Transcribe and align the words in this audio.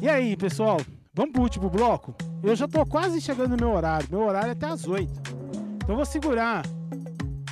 E 0.00 0.08
aí, 0.10 0.36
pessoal? 0.36 0.78
Vamos 1.14 1.32
pro 1.32 1.42
último 1.42 1.70
bloco? 1.70 2.14
Eu 2.42 2.54
já 2.54 2.68
tô 2.68 2.84
quase 2.84 3.18
chegando 3.18 3.56
no 3.56 3.56
meu 3.56 3.74
horário. 3.74 4.06
Meu 4.10 4.20
horário 4.20 4.50
é 4.50 4.52
até 4.52 4.66
às 4.66 4.86
8. 4.86 5.10
Então 5.76 5.88
eu 5.88 5.96
vou 5.96 6.04
segurar 6.04 6.62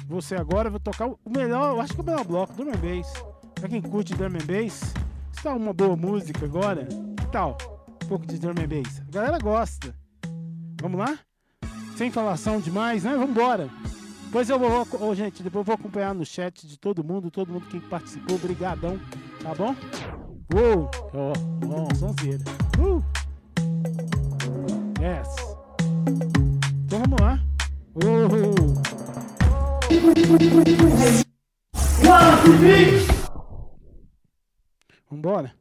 você 0.07 0.35
agora. 0.35 0.69
Vou 0.69 0.79
tocar 0.79 1.07
o 1.07 1.19
melhor, 1.27 1.75
eu 1.75 1.81
acho 1.81 1.95
que 1.95 2.01
é 2.01 2.03
o 2.03 2.07
melhor 2.07 2.25
bloco, 2.25 2.53
Drum 2.53 2.73
Bass. 2.73 3.11
Pra 3.55 3.69
quem 3.69 3.81
curte 3.81 4.15
Drum 4.15 4.29
Bass, 4.29 4.93
está 5.33 5.55
uma 5.55 5.73
boa 5.73 5.97
música 5.97 6.45
agora. 6.45 6.87
Que 7.19 7.27
tal? 7.33 7.57
Um 8.05 8.09
pouco 8.09 8.27
de 8.27 8.39
Drum 8.39 8.53
Bass. 8.53 9.01
A 9.09 9.11
galera 9.11 9.39
gosta. 9.39 9.95
Vamos 10.83 10.99
lá? 10.99 11.19
Sem 11.97 12.11
falação 12.11 12.61
demais, 12.61 13.05
né? 13.05 13.13
Vamos 13.13 13.31
embora. 13.31 13.71
Depois 14.27 14.51
eu 14.51 14.59
vou, 14.59 14.87
oh, 15.01 15.15
gente, 15.15 15.43
depois 15.43 15.61
eu 15.61 15.65
vou 15.65 15.75
acompanhar 15.77 16.13
no 16.13 16.27
chat 16.27 16.67
de 16.67 16.79
todo 16.79 17.03
mundo, 17.03 17.31
todo 17.31 17.53
mundo 17.53 17.67
que 17.69 17.81
participou, 17.81 18.37
brigadão, 18.37 19.01
tá 19.43 19.55
bom? 19.55 19.75
Uou! 20.53 20.91
Ó, 21.15 21.33
oh, 21.33 21.33
oh, 21.91 21.95
sonzeira. 21.95 22.45
Uh! 22.79 23.03
Yes. 25.01 25.29
Então 26.85 27.01
vamos 27.01 27.21
lá. 27.21 27.41
Uh! 27.95 28.75
Vambora. 35.11 35.55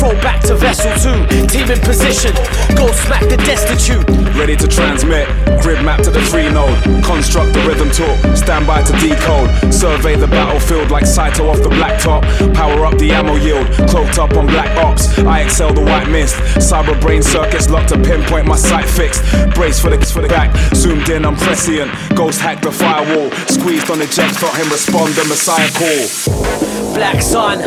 Throw 0.00 0.10
back 0.20 0.40
to 0.42 0.56
vessel 0.56 0.90
two. 0.98 1.14
Team 1.46 1.70
in 1.70 1.78
position. 1.80 2.34
Go 2.74 2.90
smack 2.90 3.22
the 3.28 3.36
destitute. 3.46 4.08
Ready 4.34 4.56
to 4.56 4.66
transmit. 4.66 5.28
Grid 5.62 5.84
map 5.84 6.02
to 6.02 6.10
the 6.10 6.20
free 6.20 6.50
node. 6.50 6.74
Construct 7.04 7.52
the 7.52 7.60
rhythm 7.60 7.90
talk. 7.90 8.18
Stand 8.36 8.66
by 8.66 8.82
to 8.82 8.92
decode. 8.98 9.72
Survey 9.72 10.16
the 10.16 10.26
battlefield 10.26 10.90
like 10.90 11.06
Saito 11.06 11.48
off 11.48 11.62
the 11.62 11.68
blacktop. 11.68 12.22
Power 12.54 12.84
up 12.86 12.98
the 12.98 13.12
ammo 13.12 13.36
yield. 13.36 13.66
Cloaked 13.88 14.18
up 14.18 14.32
on 14.32 14.46
black 14.46 14.76
ops. 14.78 15.18
I 15.20 15.42
excel 15.42 15.72
the 15.72 15.82
white 15.82 16.08
mist. 16.08 16.34
Cyber 16.58 17.00
brain 17.00 17.22
circuits 17.22 17.70
locked 17.70 17.90
to 17.90 17.96
pinpoint 17.96 18.46
my 18.46 18.56
sight 18.56 18.88
fixed. 18.88 19.22
Brace 19.54 19.78
for 19.78 19.90
the 19.90 20.04
for 20.04 20.22
the 20.22 20.28
back. 20.28 20.50
Zoomed 20.74 21.08
in, 21.10 21.24
I'm 21.24 21.36
prescient. 21.36 21.90
Ghost 22.16 22.40
hack 22.40 22.60
the 22.60 22.72
firewall. 22.72 23.30
Squeezed 23.46 23.90
on 23.90 24.00
the 24.00 24.06
jet, 24.06 24.30
Thought 24.32 24.56
him 24.56 24.68
respond. 24.70 25.14
The 25.14 25.24
Messiah 25.28 25.70
call. 25.78 26.94
Black 26.94 27.22
Sun, 27.22 27.60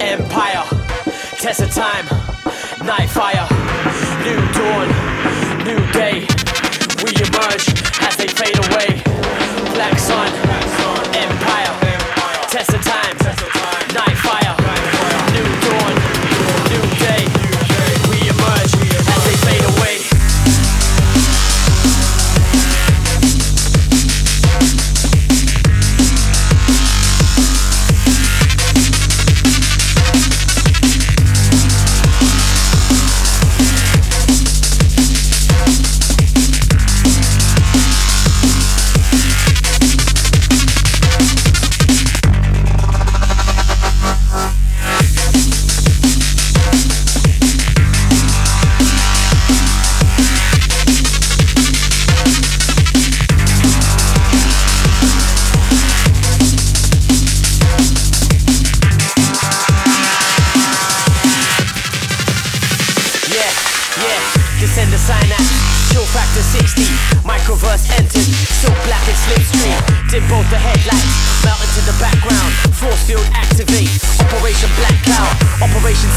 Empire. 0.00 0.79
Test 1.40 1.62
of 1.62 1.70
Time, 1.72 2.04
Night 2.84 3.08
Fire, 3.08 3.48
New 4.22 4.36
Dawn, 4.52 4.88
New 5.64 5.80
Day. 5.90 6.26
We 7.02 7.16
emerge 7.16 7.66
as 8.02 8.14
they 8.18 8.28
fade 8.28 8.58
away. 8.68 9.00
Black 9.72 9.98
Sun, 9.98 10.49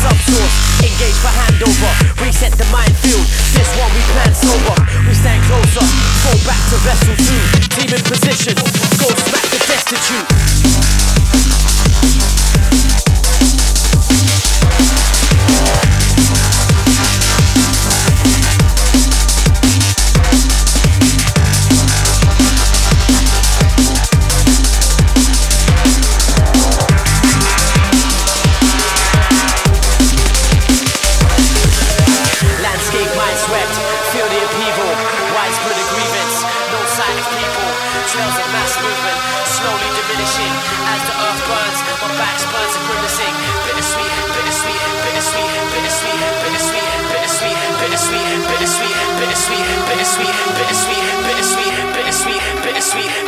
outsourced 0.04 0.73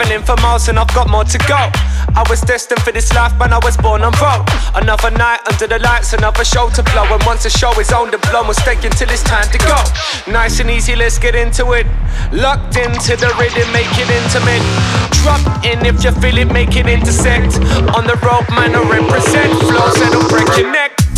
traveling 0.00 0.24
for 0.24 0.36
miles 0.42 0.68
and 0.68 0.78
I've 0.78 0.92
got 0.94 1.08
more 1.08 1.24
to 1.24 1.38
go. 1.38 1.60
I 2.16 2.24
was 2.28 2.40
destined 2.40 2.82
for 2.82 2.92
this 2.92 3.12
life, 3.14 3.36
man. 3.38 3.52
I 3.52 3.60
was 3.62 3.76
born 3.76 4.02
on 4.02 4.12
road. 4.20 4.44
Another 4.74 5.10
night 5.10 5.40
under 5.50 5.66
the 5.66 5.78
lights, 5.78 6.12
another 6.12 6.44
show 6.44 6.70
to 6.70 6.82
blow. 6.82 7.04
And 7.04 7.22
once 7.24 7.42
the 7.44 7.50
show 7.50 7.72
is 7.78 7.92
on, 7.92 8.10
the 8.10 8.18
blow 8.30 8.50
stay 8.52 8.74
until 8.76 9.10
it's 9.10 9.22
time 9.22 9.48
to 9.52 9.58
go. 9.58 9.78
Nice 10.30 10.60
and 10.60 10.70
easy, 10.70 10.96
let's 10.96 11.18
get 11.18 11.34
into 11.34 11.72
it. 11.72 11.86
Locked 12.32 12.76
into 12.76 13.16
the 13.16 13.32
rhythm, 13.38 13.70
make 13.72 13.92
it 13.98 14.08
intimate. 14.10 14.64
Drop 15.22 15.42
in 15.64 15.84
if 15.84 16.02
you 16.02 16.12
feel 16.20 16.38
it, 16.38 16.52
make 16.52 16.76
it 16.76 16.86
intersect. 16.86 17.60
On 17.96 18.06
the 18.06 18.18
rope, 18.24 18.48
man, 18.50 18.74
I 18.74 18.82
represent. 18.88 19.52
Flows 19.60 19.94
that'll 20.00 20.28
break 20.28 20.48
your 20.56 20.72
neck. 20.72 21.09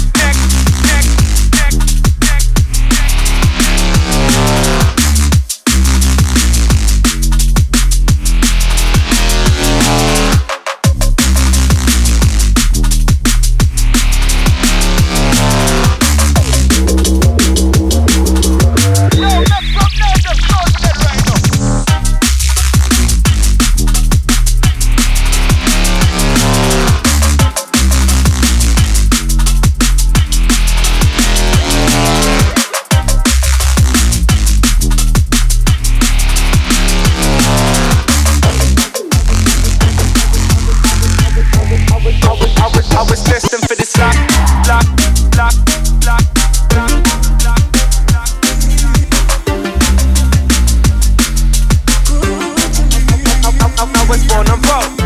on 54.42 54.46
them 54.46 54.60
broke. 54.62 55.01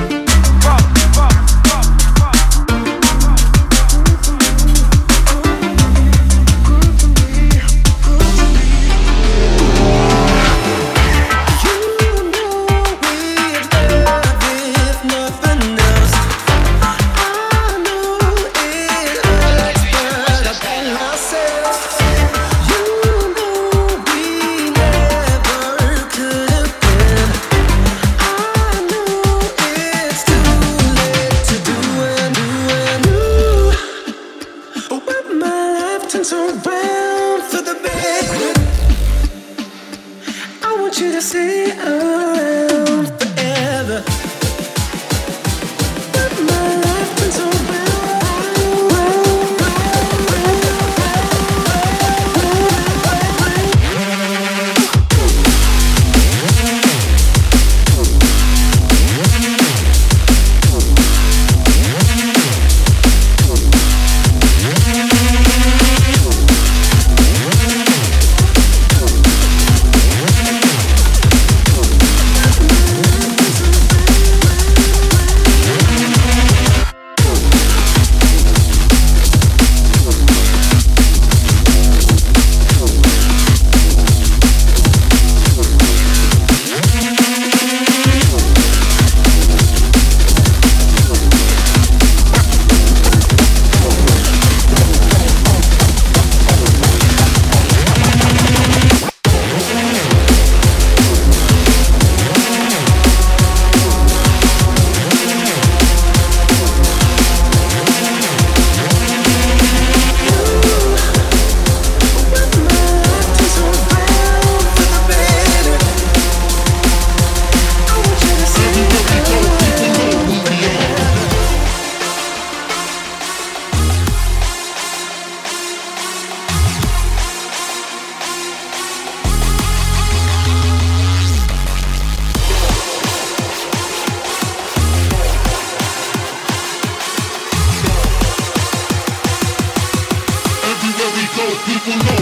Nothing 141.86 142.15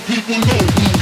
people 0.00 0.34
know 0.40 0.58
who 0.58 0.93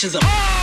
bitches 0.00 0.14
up. 0.16 0.59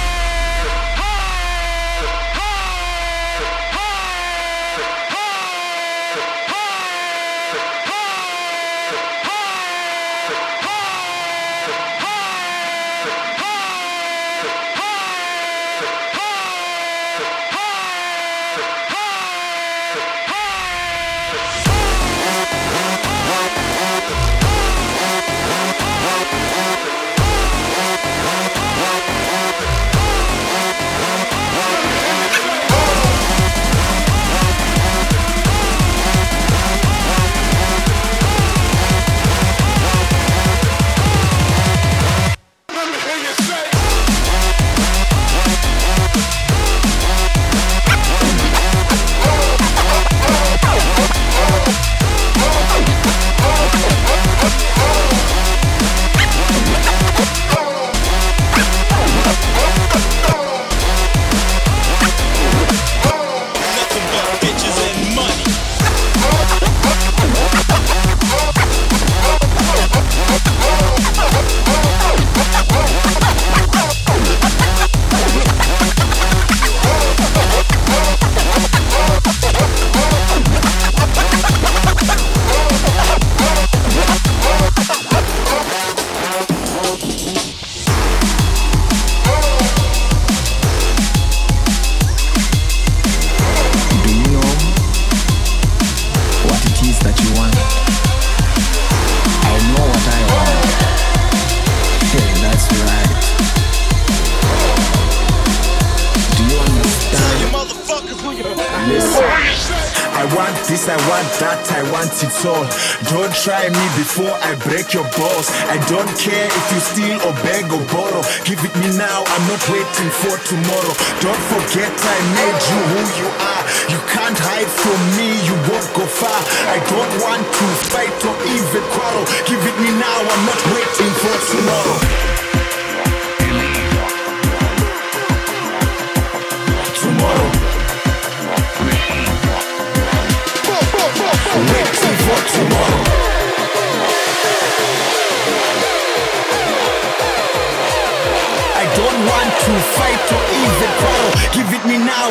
that 111.40 111.62
I 111.70 111.86
want 111.94 112.14
it 112.18 112.34
all. 112.46 112.66
Don't 113.14 113.34
try 113.34 113.70
me 113.70 113.86
before 113.94 114.34
I 114.42 114.58
break 114.66 114.94
your 114.94 115.06
balls. 115.14 115.48
I 115.70 115.78
don't 115.86 116.10
care 116.18 116.50
if 116.50 116.66
you 116.74 116.82
steal 116.82 117.18
or 117.26 117.34
beg 117.46 117.70
or 117.70 117.84
borrow. 117.94 118.22
Give 118.42 118.58
it 118.62 118.74
me 118.82 118.90
now, 118.98 119.22
I'm 119.22 119.46
not 119.46 119.62
waiting 119.70 120.12
for 120.24 120.36
tomorrow. 120.50 120.94
Don't 121.22 121.44
forget 121.54 121.94
I 121.94 122.18
made 122.34 122.62
you 122.70 122.80
who 122.90 123.02
you 123.22 123.30
are. 123.30 123.64
You 123.94 124.00
can't 124.10 124.40
hide 124.40 124.72
from 124.72 125.00
me, 125.18 125.30
you 125.46 125.56
won't 125.70 125.90
go 125.94 126.06
far. 126.10 126.42
I 126.74 126.82
don't 126.90 127.14
want 127.22 127.46
to 127.46 127.66
fight 127.94 128.18
or 128.26 128.36
even 128.50 128.84
quarrel. 128.98 129.26
Give 129.46 129.62
it 129.62 129.78
me 129.78 129.92
now, 129.94 130.20
I'm 130.22 130.44
not 130.50 130.62
waiting 130.74 131.14
for 131.22 131.36
tomorrow. 131.54 132.47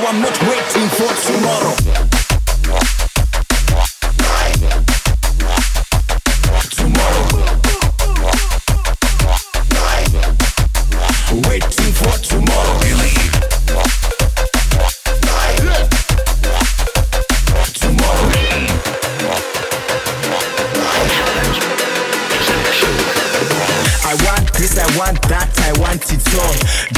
I'm 0.08 0.20
not 0.20 0.40
waiting 0.42 0.88
for 0.90 1.32
tomorrow. 1.32 2.15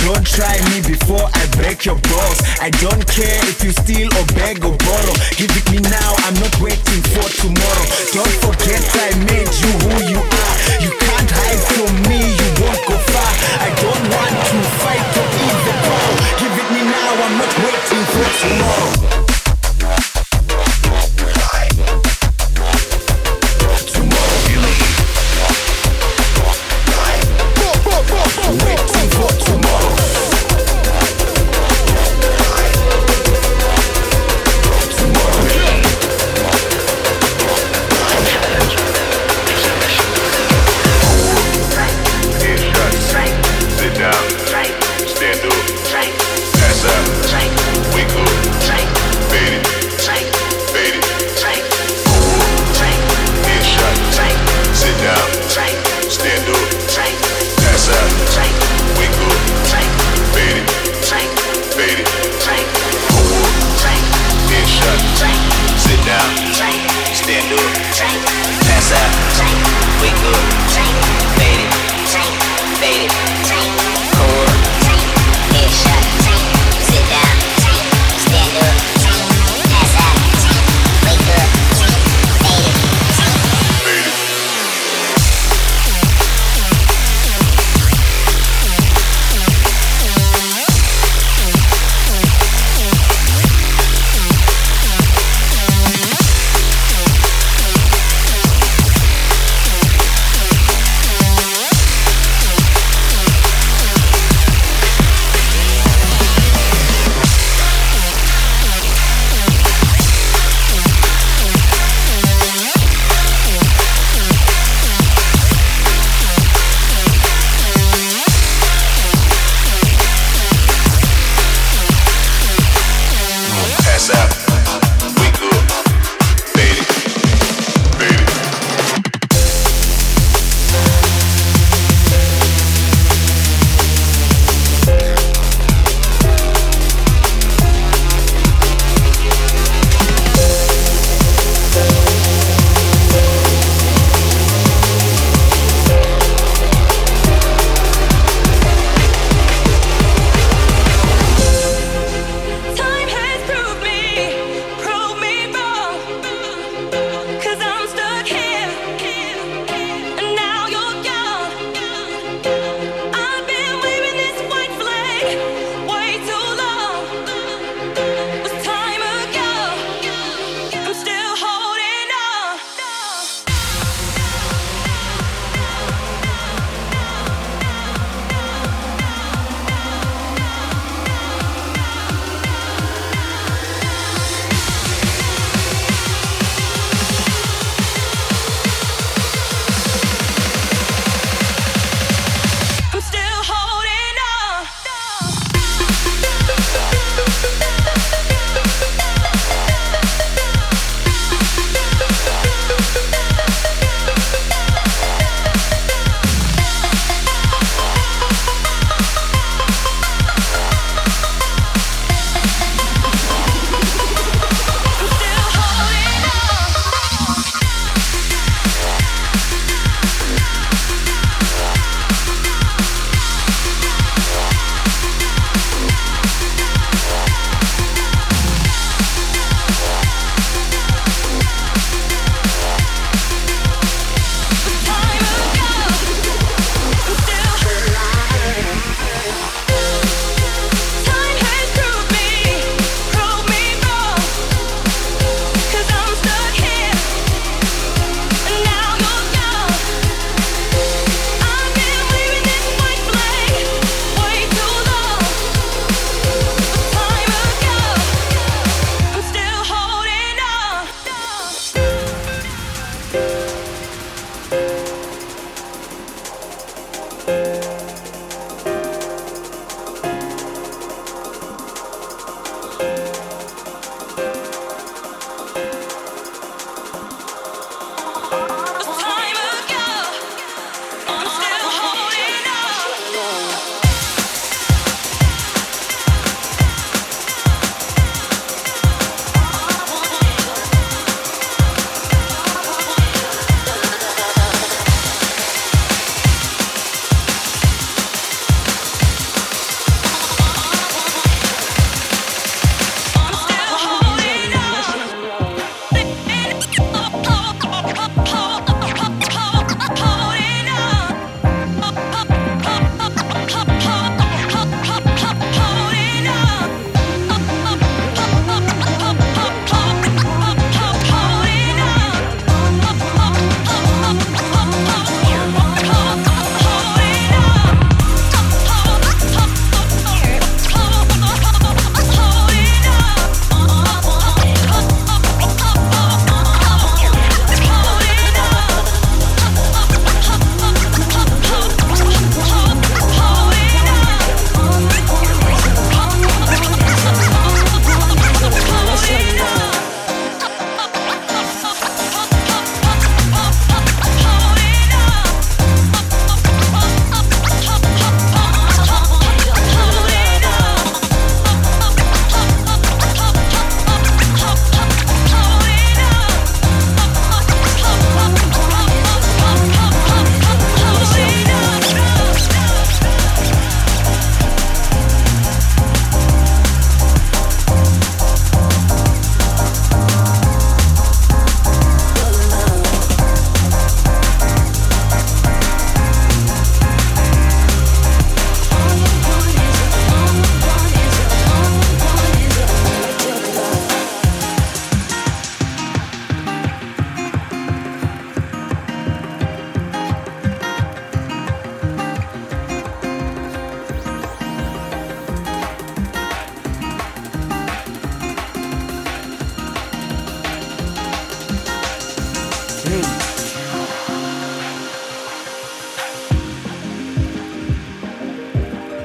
Don't 0.04 0.26
try 0.26 0.52
me 0.68 0.84
before 0.84 1.24
I 1.32 1.46
break 1.56 1.84
your 1.84 1.96
balls. 2.12 2.38
I 2.60 2.68
don't 2.84 3.00
care 3.08 3.40
if 3.48 3.64
you 3.64 3.72
steal 3.72 4.08
or 4.18 4.26
beg 4.36 4.60
or 4.64 4.76
borrow. 4.76 5.14
Give 5.40 5.48
it 5.48 5.64
me 5.72 5.80
now, 5.80 6.12
I'm 6.28 6.34
not 6.34 6.52
waiting 6.60 7.00
for 7.16 7.24
tomorrow. 7.40 7.86
Don't 8.12 8.36
forget 8.44 8.84
I 8.84 9.16
made 9.24 9.48
you 9.48 9.72
who 9.88 9.94
you 10.12 10.20
are. 10.20 10.54
You 10.84 10.90
can't 10.92 11.30
hide 11.30 11.62
from 11.72 11.92
me, 12.04 12.20
you 12.20 12.48
won't 12.60 12.82
go 12.84 12.96
far. 13.00 13.32
I 13.64 13.68
don't 13.80 14.04
want 14.12 14.36
to 14.52 14.58
fight 14.84 15.08
or 15.16 15.28
even 15.40 15.76
bow. 15.88 16.10
Give 16.36 16.52
it 16.52 16.68
me 16.74 16.82
now, 16.84 17.10
I'm 17.24 17.34
not 17.40 17.52
waiting 17.64 18.04
for 18.12 18.28
tomorrow. 18.44 19.17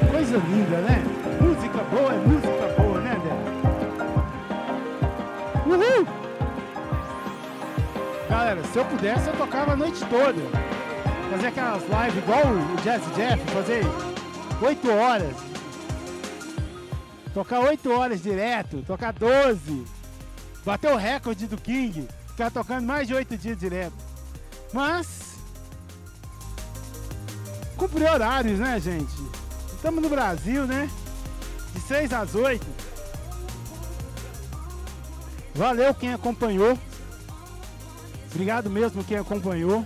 Coisa 0.09 0.37
linda, 0.37 0.77
né? 0.77 1.03
Música 1.41 1.83
boa 1.83 2.13
é 2.13 2.17
música 2.17 2.67
boa, 2.77 3.01
né, 3.01 3.19
Débora? 3.23 3.53
Uhul! 5.65 6.07
Galera, 8.29 8.63
se 8.63 8.77
eu 8.77 8.85
pudesse, 8.85 9.27
eu 9.27 9.35
tocava 9.35 9.73
a 9.73 9.75
noite 9.75 9.99
toda. 10.05 10.41
Fazer 11.31 11.47
aquelas 11.47 11.83
lives 11.83 12.23
igual 12.23 12.41
o 12.45 12.75
Jazz 12.83 13.03
Jeff, 13.15 13.51
fazer 13.51 13.83
8 14.61 14.91
horas. 14.91 15.35
Tocar 17.33 17.59
8 17.59 17.91
horas 17.91 18.23
direto, 18.23 18.81
tocar 18.87 19.11
12. 19.11 19.83
Bater 20.65 20.91
o 20.91 20.95
recorde 20.95 21.47
do 21.47 21.57
King 21.57 22.07
ficar 22.33 22.49
tocando 22.51 22.85
mais 22.85 23.07
de 23.07 23.13
8 23.13 23.37
dias 23.37 23.57
direto. 23.57 23.95
Mas. 24.73 25.33
Cumprir 27.77 28.11
horários, 28.11 28.59
né, 28.59 28.79
gente? 28.79 29.13
Estamos 29.73 30.01
no 30.01 30.09
Brasil, 30.09 30.65
né? 30.65 30.89
De 31.73 31.79
6 31.81 32.11
às 32.13 32.35
8. 32.35 32.65
Valeu 35.55 35.93
quem 35.93 36.13
acompanhou. 36.13 36.77
Obrigado 38.31 38.69
mesmo 38.69 39.03
quem 39.03 39.17
acompanhou. 39.17 39.85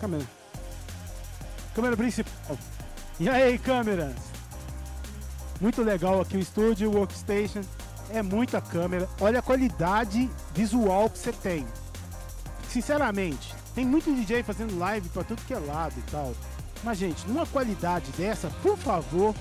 Câmera. 0.00 0.24
Câmera 1.74 1.96
principal. 1.96 2.58
E 3.20 3.28
aí, 3.28 3.58
câmeras? 3.58 4.14
Muito 5.60 5.82
legal 5.82 6.20
aqui 6.20 6.36
o 6.36 6.40
estúdio, 6.40 6.90
o 6.90 6.96
workstation. 6.96 7.62
É 8.10 8.22
muita 8.22 8.60
câmera. 8.60 9.08
Olha 9.20 9.40
a 9.40 9.42
qualidade 9.42 10.30
visual 10.54 11.10
que 11.10 11.18
você 11.18 11.32
tem. 11.32 11.66
Sinceramente, 12.68 13.54
tem 13.74 13.84
muito 13.84 14.12
DJ 14.12 14.42
fazendo 14.42 14.78
live 14.78 15.08
para 15.08 15.24
tudo 15.24 15.42
que 15.42 15.54
é 15.54 15.58
lado 15.58 15.94
e 15.98 16.10
tal. 16.10 16.34
Mas, 16.84 16.98
gente, 16.98 17.26
numa 17.26 17.46
qualidade 17.46 18.10
dessa, 18.12 18.48
por 18.62 18.76
favor, 18.76 19.34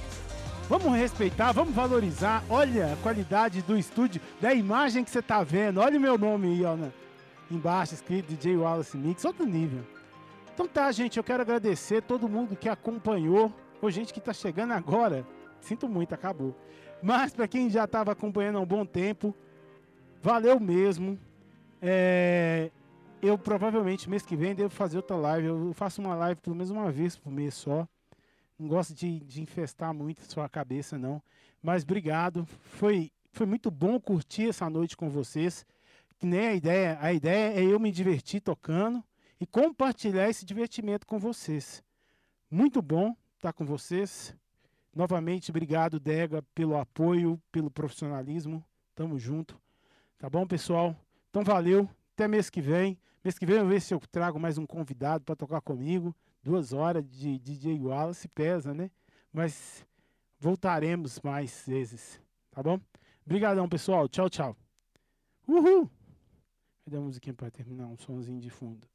vamos 0.69 0.97
respeitar, 0.97 1.51
vamos 1.51 1.75
valorizar. 1.75 2.43
Olha 2.49 2.93
a 2.93 2.97
qualidade 2.97 3.61
do 3.61 3.77
estúdio, 3.77 4.21
da 4.41 4.53
imagem 4.53 5.03
que 5.03 5.11
você 5.11 5.21
tá 5.21 5.43
vendo. 5.43 5.79
Olha 5.79 5.97
o 5.97 6.01
meu 6.01 6.17
nome 6.17 6.47
aí, 6.47 6.65
ó, 6.65 6.75
né? 6.75 6.91
embaixo, 7.49 7.93
escrito 7.93 8.27
DJ 8.27 8.57
Wallace 8.57 8.97
Mix, 8.97 9.23
outro 9.25 9.45
nível. 9.45 9.83
Então 10.53 10.67
tá, 10.67 10.91
gente, 10.91 11.17
eu 11.17 11.23
quero 11.23 11.41
agradecer 11.41 12.01
todo 12.01 12.29
mundo 12.29 12.55
que 12.55 12.69
acompanhou, 12.69 13.53
ou 13.81 13.91
gente 13.91 14.13
que 14.13 14.21
tá 14.21 14.33
chegando 14.33 14.71
agora. 14.71 15.25
Sinto 15.59 15.87
muito, 15.87 16.13
acabou. 16.13 16.55
Mas 17.05 17.31
para 17.31 17.47
quem 17.47 17.69
já 17.69 17.83
estava 17.83 18.13
acompanhando 18.13 18.57
há 18.57 18.61
um 18.61 18.65
bom 18.65 18.83
tempo, 18.83 19.35
valeu 20.23 20.59
mesmo. 20.59 21.19
É, 21.79 22.71
eu 23.21 23.37
provavelmente 23.37 24.09
mês 24.09 24.25
que 24.25 24.35
vem 24.35 24.55
devo 24.55 24.71
fazer 24.71 24.97
outra 24.97 25.15
live. 25.15 25.49
Eu 25.49 25.71
faço 25.75 26.01
uma 26.01 26.15
live 26.15 26.41
pelo 26.41 26.55
menos 26.55 26.71
uma 26.71 26.91
vez 26.91 27.15
por 27.15 27.31
mês 27.31 27.53
só. 27.53 27.87
Não 28.57 28.67
gosto 28.67 28.95
de, 28.95 29.19
de 29.19 29.39
infestar 29.39 29.93
muito 29.93 30.23
a 30.23 30.25
sua 30.25 30.49
cabeça, 30.49 30.97
não. 30.97 31.21
Mas 31.61 31.83
obrigado. 31.83 32.43
Foi, 32.43 33.11
foi 33.31 33.45
muito 33.45 33.69
bom 33.69 33.99
curtir 33.99 34.49
essa 34.49 34.67
noite 34.67 34.97
com 34.97 35.07
vocês. 35.07 35.63
Que 36.17 36.25
nem 36.25 36.47
a 36.47 36.55
ideia. 36.55 36.97
A 36.99 37.13
ideia 37.13 37.53
é 37.53 37.63
eu 37.63 37.79
me 37.79 37.91
divertir 37.91 38.41
tocando 38.41 39.03
e 39.39 39.45
compartilhar 39.45 40.27
esse 40.27 40.43
divertimento 40.43 41.05
com 41.05 41.19
vocês. 41.19 41.83
Muito 42.49 42.81
bom 42.81 43.15
estar 43.37 43.53
com 43.53 43.63
vocês. 43.63 44.35
Novamente, 44.95 45.51
obrigado, 45.51 45.99
Dega, 45.99 46.41
pelo 46.55 46.77
apoio, 46.77 47.37
pelo 47.51 47.69
profissionalismo. 47.69 48.63
Tamo 48.95 49.19
junto. 49.19 49.61
Tá 50.17 50.29
bom, 50.29 50.47
pessoal? 50.47 50.95
Então, 51.29 51.43
valeu. 51.43 51.89
Até 52.13 52.29
mês 52.29 52.49
que 52.49 52.61
vem. 52.61 52.97
Mês 53.21 53.37
que 53.37 53.45
vem 53.45 53.57
eu 53.57 53.67
ver 53.67 53.81
se 53.81 53.93
eu 53.93 53.99
trago 53.99 54.39
mais 54.39 54.57
um 54.57 54.65
convidado 54.65 55.25
para 55.25 55.35
tocar 55.35 55.59
comigo. 55.59 56.15
Duas 56.41 56.71
horas 56.71 57.03
de 57.05 57.37
DJ 57.39 57.77
Wallace 57.81 58.27
pesa, 58.29 58.73
né? 58.73 58.89
Mas 59.33 59.85
voltaremos 60.39 61.19
mais 61.19 61.65
vezes. 61.67 62.21
Tá 62.49 62.63
bom? 62.63 62.79
Obrigadão, 63.25 63.67
pessoal. 63.67 64.07
Tchau, 64.07 64.29
tchau. 64.29 64.55
Uhul! 65.45 65.89
Cadê 66.85 66.95
a 66.95 67.01
musiquinha 67.01 67.33
para 67.33 67.51
terminar? 67.51 67.87
Um 67.87 67.97
sonzinho 67.97 68.39
de 68.39 68.49
fundo. 68.49 68.87